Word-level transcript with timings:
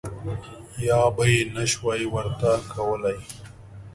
یا 0.87 1.01
به 1.15 1.23
یې 1.33 1.41
نه 1.55 1.63
شوای 1.71 2.03
ورته 2.13 2.51
کولای. 2.73 3.17